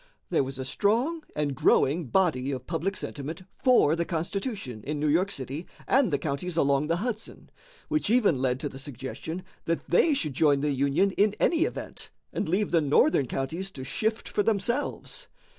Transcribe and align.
There 0.31 0.43
was 0.43 0.57
a 0.57 0.65
strong 0.65 1.21
and 1.35 1.53
growing 1.53 2.07
body 2.07 2.49
of 2.51 2.65
public 2.65 2.97
sentiment 2.97 3.43
for 3.63 3.95
the 3.95 4.03
Constitution 4.03 4.81
in 4.83 4.99
New 4.99 5.07
York 5.07 5.29
city 5.29 5.67
and 5.87 6.09
the 6.11 6.17
counties 6.17 6.57
along 6.57 6.87
the 6.87 6.95
Hudson, 6.95 7.51
which 7.87 8.09
even 8.09 8.41
led 8.41 8.59
to 8.61 8.69
the 8.69 8.79
suggestion 8.79 9.43
that 9.65 9.85
they 9.87 10.15
should 10.15 10.33
join 10.33 10.61
the 10.61 10.71
Union 10.71 11.11
in 11.11 11.35
any 11.39 11.65
event 11.65 12.09
and 12.33 12.49
leave 12.49 12.71
the 12.71 12.81
northern 12.81 13.27
counties 13.27 13.69
to 13.69 13.83
shift 13.83 14.27
for 14.27 14.41
themselves. 14.41 15.27